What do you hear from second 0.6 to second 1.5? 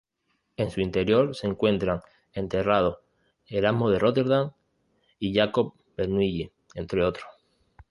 su interior se